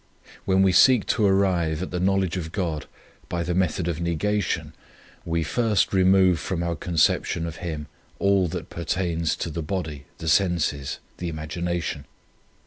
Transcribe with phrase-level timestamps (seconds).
[0.45, 2.87] When we seek to arrive at the knowledge of God
[3.29, 4.73] by the method of negation,
[5.25, 7.85] we first remove from our conception of Him
[8.17, 12.05] all that pertains to the body, the senses, the imagination.